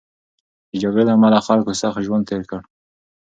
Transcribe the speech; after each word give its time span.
د 0.69 0.71
جګړې 0.83 1.03
له 1.07 1.13
امله 1.17 1.39
خلکو 1.47 1.71
سخت 1.81 1.99
ژوند 2.05 2.23
تېر 2.29 2.41
کړ. 2.49 2.61